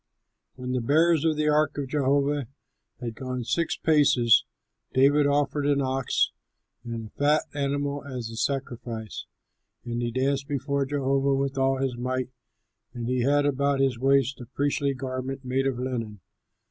[0.55, 2.47] When the bearers of the ark of Jehovah
[2.99, 4.45] had gone six paces,
[4.95, 6.31] David offered an ox
[6.83, 9.27] and a fat animal as a sacrifice;
[9.85, 12.29] and he danced before Jehovah with all his might,
[12.95, 16.19] and he had about his waist a priestly garment made of linen.